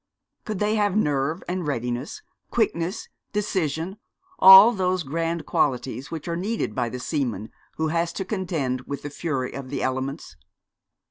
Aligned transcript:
could 0.45 0.57
they 0.57 0.73
have 0.77 0.95
nerve 0.97 1.43
and 1.47 1.67
readiness, 1.67 2.23
quickness, 2.49 3.07
decision, 3.33 3.97
all 4.39 4.71
those 4.71 5.03
grand 5.03 5.45
qualites 5.45 6.09
which 6.09 6.27
are 6.27 6.35
needed 6.35 6.73
by 6.73 6.89
the 6.89 6.97
seaman 6.99 7.51
who 7.75 7.89
has 7.89 8.11
to 8.11 8.25
contend 8.25 8.81
with 8.87 9.03
the 9.03 9.11
fury 9.11 9.53
of 9.53 9.69
the 9.69 9.83
elements? 9.83 10.35